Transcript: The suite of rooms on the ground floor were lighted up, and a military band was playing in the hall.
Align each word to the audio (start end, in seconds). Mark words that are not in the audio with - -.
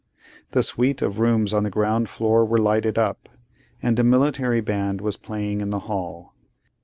The 0.53 0.63
suite 0.63 1.03
of 1.03 1.19
rooms 1.19 1.53
on 1.53 1.61
the 1.61 1.69
ground 1.69 2.09
floor 2.09 2.43
were 2.43 2.57
lighted 2.57 2.97
up, 2.97 3.29
and 3.83 3.99
a 3.99 4.03
military 4.03 4.59
band 4.59 4.99
was 4.99 5.15
playing 5.15 5.61
in 5.61 5.69
the 5.69 5.81
hall. 5.85 6.33